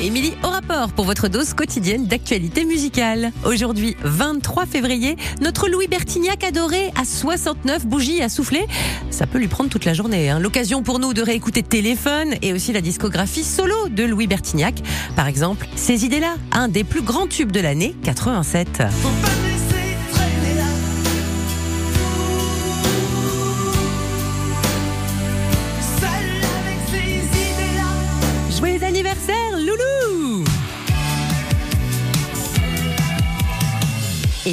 Émilie 0.00 0.34
au 0.44 0.48
rapport 0.48 0.92
pour 0.92 1.04
votre 1.04 1.28
dose 1.28 1.54
quotidienne 1.54 2.06
d'actualité 2.06 2.64
musicale. 2.64 3.32
Aujourd'hui, 3.44 3.96
23 4.02 4.66
février, 4.66 5.16
notre 5.40 5.68
Louis 5.68 5.88
Bertignac 5.88 6.44
adoré 6.44 6.92
à 6.94 7.04
69 7.04 7.86
bougies 7.86 8.22
à 8.22 8.28
souffler. 8.28 8.66
Ça 9.10 9.26
peut 9.26 9.38
lui 9.38 9.48
prendre 9.48 9.70
toute 9.70 9.84
la 9.84 9.94
journée. 9.94 10.30
hein. 10.30 10.38
L'occasion 10.38 10.82
pour 10.82 10.98
nous 11.00 11.14
de 11.14 11.22
réécouter 11.22 11.62
Téléphone 11.62 12.34
et 12.42 12.52
aussi 12.52 12.72
la 12.72 12.80
discographie 12.80 13.44
solo 13.44 13.88
de 13.88 14.04
Louis 14.04 14.26
Bertignac. 14.26 14.76
Par 15.16 15.26
exemple, 15.26 15.66
Ces 15.74 16.04
idées-là, 16.04 16.36
un 16.52 16.68
des 16.68 16.84
plus 16.84 17.02
grands 17.02 17.26
tubes 17.26 17.52
de 17.52 17.60
l'année 17.60 17.94
87. 18.04 18.82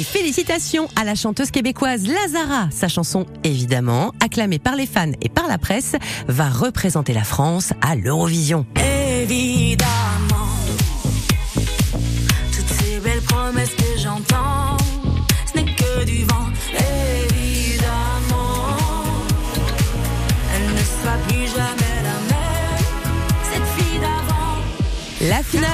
Félicitations 0.06 0.88
à 0.96 1.04
la 1.04 1.14
chanteuse 1.14 1.50
québécoise 1.50 2.06
Lazara. 2.06 2.68
Sa 2.70 2.88
chanson, 2.88 3.26
évidemment, 3.44 4.12
acclamée 4.20 4.58
par 4.58 4.76
les 4.76 4.86
fans 4.86 5.12
et 5.20 5.28
par 5.28 5.48
la 5.48 5.58
presse, 5.58 5.96
va 6.28 6.48
représenter 6.48 7.12
la 7.12 7.24
France 7.24 7.72
à 7.82 7.96
l'Eurovision. 7.96 8.66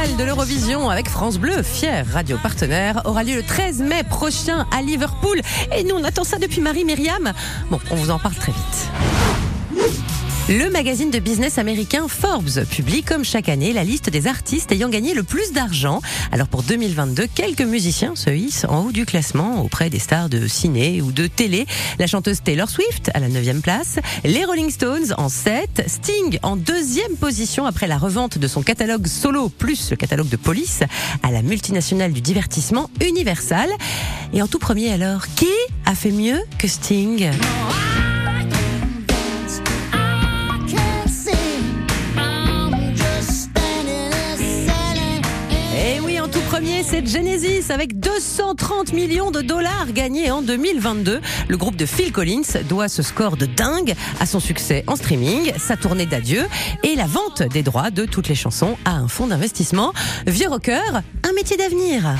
De 0.02 0.24
l'Eurovision 0.24 0.90
avec 0.90 1.08
France 1.08 1.38
Bleu, 1.38 1.62
fier 1.62 2.04
radio 2.12 2.36
partenaire, 2.36 3.02
aura 3.04 3.22
lieu 3.22 3.36
le 3.36 3.42
13 3.44 3.82
mai 3.82 4.02
prochain 4.02 4.66
à 4.76 4.82
Liverpool. 4.82 5.40
Et 5.76 5.84
nous, 5.84 5.94
on 5.94 6.02
attend 6.02 6.24
ça 6.24 6.38
depuis 6.38 6.60
Marie-Myriam. 6.60 7.32
Bon, 7.70 7.78
on 7.88 7.94
vous 7.94 8.10
en 8.10 8.18
parle 8.18 8.34
très 8.34 8.50
vite. 8.50 9.11
Le 10.48 10.70
magazine 10.70 11.10
de 11.10 11.20
business 11.20 11.56
américain 11.58 12.08
Forbes 12.08 12.64
publie 12.68 13.04
comme 13.04 13.24
chaque 13.24 13.48
année 13.48 13.72
la 13.72 13.84
liste 13.84 14.10
des 14.10 14.26
artistes 14.26 14.72
ayant 14.72 14.88
gagné 14.88 15.14
le 15.14 15.22
plus 15.22 15.52
d'argent. 15.52 16.00
Alors 16.32 16.48
pour 16.48 16.64
2022, 16.64 17.28
quelques 17.32 17.62
musiciens 17.62 18.16
se 18.16 18.28
hissent 18.30 18.66
en 18.68 18.86
haut 18.86 18.92
du 18.92 19.06
classement 19.06 19.62
auprès 19.62 19.88
des 19.88 20.00
stars 20.00 20.28
de 20.28 20.48
ciné 20.48 21.00
ou 21.00 21.12
de 21.12 21.28
télé. 21.28 21.64
La 22.00 22.08
chanteuse 22.08 22.42
Taylor 22.42 22.68
Swift 22.68 23.12
à 23.14 23.20
la 23.20 23.28
9e 23.28 23.60
place, 23.60 24.00
les 24.24 24.44
Rolling 24.44 24.70
Stones 24.70 25.14
en 25.16 25.28
7, 25.28 25.84
Sting 25.86 26.38
en 26.42 26.56
deuxième 26.56 27.14
position 27.16 27.64
après 27.64 27.86
la 27.86 27.96
revente 27.96 28.38
de 28.38 28.48
son 28.48 28.62
catalogue 28.62 29.06
solo 29.06 29.48
plus 29.48 29.90
le 29.90 29.96
catalogue 29.96 30.28
de 30.28 30.36
police 30.36 30.80
à 31.22 31.30
la 31.30 31.42
multinationale 31.42 32.12
du 32.12 32.20
divertissement 32.20 32.90
Universal. 33.00 33.70
Et 34.34 34.42
en 34.42 34.48
tout 34.48 34.58
premier 34.58 34.92
alors, 34.92 35.28
qui 35.36 35.46
a 35.86 35.94
fait 35.94 36.10
mieux 36.10 36.40
que 36.58 36.66
Sting? 36.66 37.30
Premier, 46.82 47.02
c'est 47.02 47.06
Genesis 47.06 47.72
avec 47.72 47.98
230 47.98 48.92
millions 48.92 49.30
de 49.30 49.40
dollars 49.40 49.92
gagnés 49.92 50.30
en 50.30 50.42
2022. 50.42 51.20
Le 51.48 51.56
groupe 51.56 51.76
de 51.76 51.86
Phil 51.86 52.12
Collins 52.12 52.62
doit 52.68 52.88
ce 52.88 53.02
score 53.02 53.36
de 53.36 53.46
dingue 53.46 53.94
à 54.20 54.26
son 54.26 54.40
succès 54.40 54.84
en 54.86 54.96
streaming, 54.96 55.52
sa 55.58 55.76
tournée 55.76 56.06
d'adieu 56.06 56.46
et 56.82 56.94
la 56.94 57.06
vente 57.06 57.42
des 57.42 57.62
droits 57.62 57.90
de 57.90 58.04
toutes 58.04 58.28
les 58.28 58.34
chansons 58.34 58.76
à 58.84 58.92
un 58.92 59.08
fonds 59.08 59.26
d'investissement. 59.26 59.92
Vieux 60.26 60.48
rocker, 60.48 61.02
un 61.24 61.32
métier 61.34 61.56
d'avenir. 61.56 62.16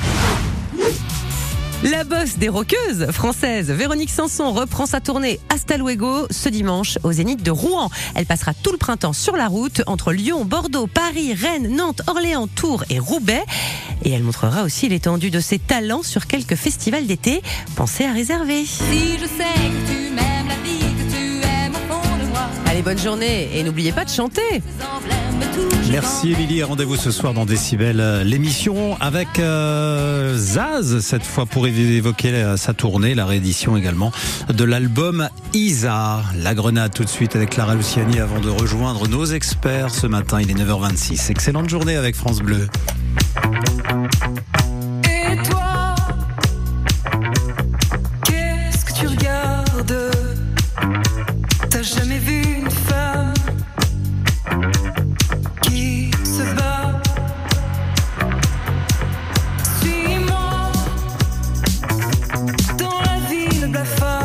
La 1.83 2.05
bosse 2.05 2.39
des 2.39 2.49
rockeuses 2.49 3.11
françaises, 3.11 3.69
Véronique 3.73 4.11
Sanson, 4.11 4.53
reprend 4.53 4.87
sa 4.87 5.01
tournée 5.01 5.41
Hasta 5.49 5.77
Luego 5.77 6.29
ce 6.31 6.49
dimanche 6.49 6.97
au 7.03 7.11
Zénith 7.11 7.43
de 7.43 7.51
Rouen. 7.51 7.91
Elle 8.15 8.25
passera 8.25 8.55
tout 8.55 8.71
le 8.71 8.79
printemps 8.79 9.13
sur 9.13 9.37
la 9.37 9.49
route 9.49 9.83
entre 9.89 10.13
Lyon, 10.13 10.45
Bordeaux, 10.45 10.87
Paris, 10.87 11.35
Rennes, 11.35 11.75
Nantes, 11.75 12.03
Orléans, 12.07 12.47
Tours 12.47 12.85
et 12.89 13.01
Roubaix. 13.01 13.43
Et 14.05 14.13
elle 14.13 14.23
montrera 14.23 14.63
aussi 14.63 14.89
l'étendue 14.89 15.31
de 15.31 15.41
ses 15.41 15.59
talents 15.59 16.05
sur 16.05 16.29
quelques 16.29 16.55
festivals 16.55 17.07
d'été. 17.07 17.43
Pensez 17.75 18.05
à 18.05 18.13
réserver. 18.13 18.65
Si 18.65 19.19
je 19.19 19.27
sais 19.27 19.55
que 19.55 19.93
tu 19.93 20.15
m'aimes 20.15 20.49
la 20.49 20.57
vie, 20.63 20.79
que 20.79 21.13
tu 21.13 21.45
aimes 21.45 21.75
au 21.75 21.93
fond 21.93 22.17
de 22.17 22.31
moi, 22.31 22.49
Allez, 22.67 22.83
bonne 22.83 22.99
journée 22.99 23.51
et 23.55 23.65
n'oubliez 23.65 23.91
pas 23.91 24.05
de 24.05 24.11
chanter. 24.11 24.63
Merci 25.91 26.33
Émilie 26.33 26.63
rendez-vous 26.63 26.97
ce 26.97 27.11
soir 27.11 27.35
dans 27.35 27.45
Décibel, 27.45 28.01
euh, 28.01 28.25
l'émission 28.25 28.97
avec 29.01 29.39
euh, 29.39 30.35
Zaz, 30.37 31.01
cette 31.01 31.23
fois 31.23 31.45
pour 31.45 31.67
évoquer 31.67 32.31
euh, 32.33 32.57
sa 32.57 32.73
tournée, 32.73 33.15
la 33.15 33.27
réédition 33.27 33.77
également 33.77 34.11
de 34.49 34.65
l'album 34.65 35.29
Isa. 35.53 36.23
La 36.39 36.55
grenade 36.55 36.95
tout 36.95 37.05
de 37.05 37.11
suite 37.11 37.37
avec 37.37 37.51
Clara 37.51 37.75
Luciani 37.75 38.21
avant 38.21 38.41
de 38.41 38.49
rejoindre 38.49 39.07
nos 39.07 39.27
experts 39.27 39.91
ce 39.91 40.07
matin, 40.07 40.41
il 40.41 40.51
est 40.51 40.55
9h26. 40.55 41.31
Excellente 41.31 41.69
journée 41.69 41.97
avec 41.97 42.17
France 42.17 42.41
Bleu. 42.41 42.69
ever 63.83 64.22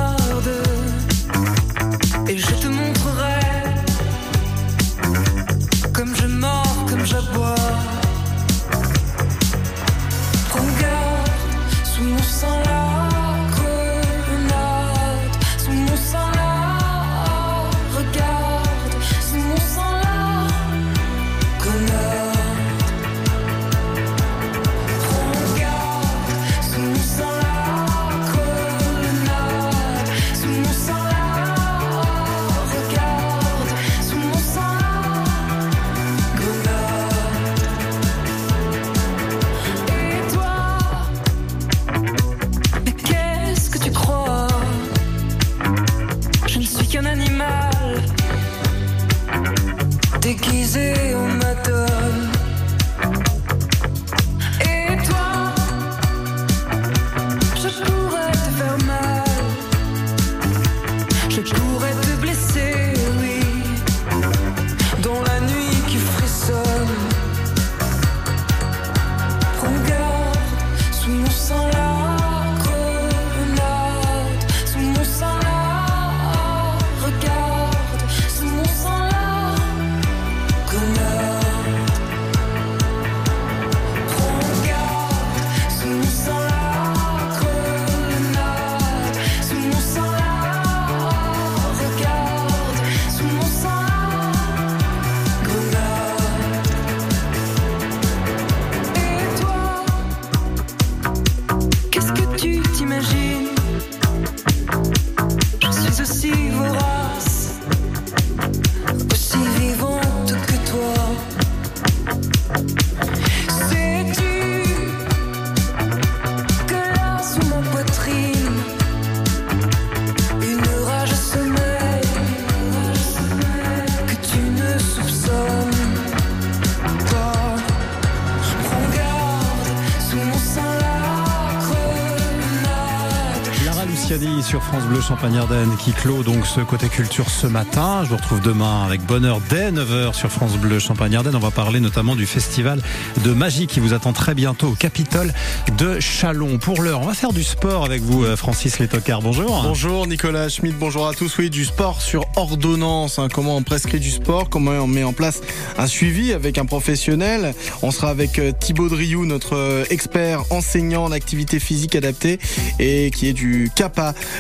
sur 134.42 134.64
France 134.64 134.84
Bleu 134.86 135.02
Champagne-Ardenne 135.02 135.76
qui 135.78 135.92
clôt 135.92 136.24
donc 136.24 136.48
ce 136.48 136.62
côté 136.62 136.88
culture 136.88 137.30
ce 137.30 137.46
matin. 137.46 138.04
Je 138.06 138.10
vous 138.10 138.16
retrouve 138.16 138.40
demain 138.40 138.86
avec 138.86 139.02
bonheur 139.02 139.42
dès 139.50 139.70
9h 139.70 140.14
sur 140.14 140.32
France 140.32 140.54
Bleu 140.54 140.80
Champagne-Ardenne. 140.80 141.36
On 141.36 141.40
va 141.40 141.52
parler 141.52 141.82
notamment 141.82 142.16
du 142.16 142.26
festival 142.26 142.82
de 143.26 143.34
magie 143.34 143.68
qui 143.68 143.82
vous 143.82 143.94
attend 143.94 144.14
très 144.14 144.34
bientôt 144.34 144.70
au 144.70 144.76
Capitole 144.76 145.34
de 145.78 146.00
Chalon. 146.00 146.58
Pour 146.58 146.82
l'heure, 146.82 147.02
on 147.02 147.06
va 147.06 147.14
faire 147.14 147.34
du 147.34 147.44
sport 147.44 147.84
avec 147.84 148.02
vous, 148.02 148.24
euh, 148.24 148.38
Francis 148.38 148.80
Létocard. 148.80 149.22
Bonjour. 149.22 149.62
Bonjour 149.64 150.08
Nicolas 150.08 150.48
Schmidt, 150.48 150.78
bonjour 150.80 151.06
à 151.06 151.14
tous. 151.14 151.38
Oui, 151.38 151.50
du 151.50 151.66
sport 151.66 152.02
sur 152.02 152.24
ordonnance. 152.38 153.20
hein. 153.20 153.28
Comment 153.32 153.58
on 153.58 153.64
prescrit 153.64 154.00
du 154.00 154.10
sport? 154.12 154.50
Comment 154.50 154.72
on 154.72 154.88
met 154.88 155.04
en 155.04 155.14
place 155.14 155.42
un 155.78 155.88
suivi 155.88 156.32
avec 156.32 156.58
un 156.58 156.66
professionnel? 156.66 157.54
On 157.82 157.92
sera 157.92 158.10
avec 158.10 158.40
euh, 158.40 158.54
Thibaut 158.58 158.88
Driou, 158.88 159.26
notre 159.26 159.58
euh, 159.58 159.84
expert 159.90 160.44
enseignant 160.50 161.04
en 161.04 161.12
activité 161.12 161.60
physique 161.60 161.94
adaptée 161.94 162.40
et 162.80 163.12
qui 163.12 163.28
est 163.28 163.34
du 163.34 163.70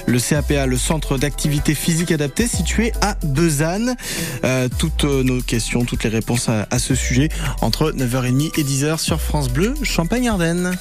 Le 0.05 0.19
CAPA, 0.19 0.65
le 0.65 0.77
centre 0.77 1.17
d'activité 1.17 1.75
physique 1.75 2.11
adaptée 2.11 2.47
situé 2.47 2.91
à 3.01 3.15
Besanne. 3.23 3.95
Euh, 4.43 4.69
toutes 4.77 5.03
nos 5.03 5.41
questions, 5.41 5.85
toutes 5.85 6.03
les 6.03 6.09
réponses 6.09 6.49
à, 6.49 6.67
à 6.69 6.79
ce 6.79 6.95
sujet 6.95 7.29
entre 7.61 7.91
9h30 7.91 8.59
et 8.59 8.63
10h 8.63 8.97
sur 8.97 9.21
France 9.21 9.49
Bleu 9.49 9.73
Champagne-Ardenne. 9.83 10.77